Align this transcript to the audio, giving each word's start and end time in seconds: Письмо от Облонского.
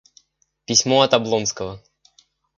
Письмо 0.65 1.01
от 1.01 1.13
Облонского. 1.13 1.79